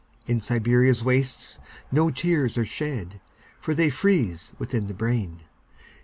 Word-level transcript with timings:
In 0.25 0.41
Siberia's 0.41 1.03
wastesNo 1.03 2.09
tears 2.15 2.57
are 2.57 2.65
shed, 2.65 3.21
For 3.59 3.75
they 3.75 3.91
freeze 3.91 4.53
within 4.57 4.87
the 4.87 4.95
brain. 4.95 5.41